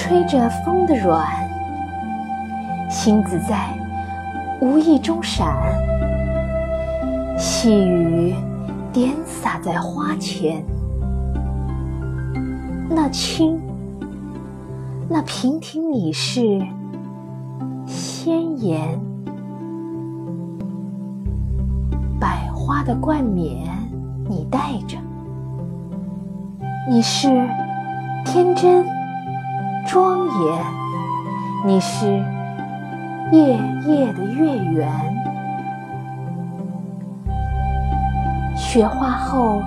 [0.00, 1.28] 吹着风的软，
[2.88, 3.68] 星子在
[4.58, 5.54] 无意中闪，
[7.36, 8.34] 细雨
[8.94, 10.64] 点洒在花前。
[12.88, 13.60] 那青，
[15.06, 16.58] 那娉婷你是
[17.86, 18.98] 鲜艳，
[22.18, 23.68] 百花的冠冕
[24.30, 24.96] 你戴着，
[26.88, 27.28] 你是
[28.24, 28.98] 天真。
[29.92, 30.64] 庄严，
[31.66, 32.06] 你是
[33.32, 34.88] 夜夜的月圆。
[38.54, 39.60] 雪化后，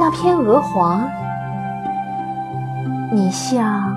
[0.00, 1.08] 那片鹅黄，
[3.12, 3.96] 你像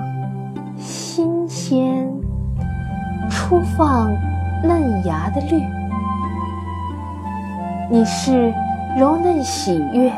[0.76, 2.08] 新鲜
[3.28, 4.12] 初放
[4.62, 5.60] 嫩芽的绿。
[7.90, 8.54] 你是
[8.96, 10.12] 柔嫩喜悦，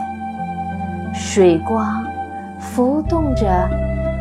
[1.15, 2.05] 水光
[2.59, 3.86] 浮动着。